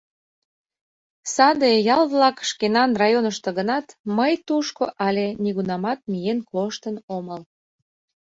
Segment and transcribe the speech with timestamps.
[1.33, 7.41] Саде ял-влак шкенан районышто гынат, мый тушко але нигунамат миен коштын омыл.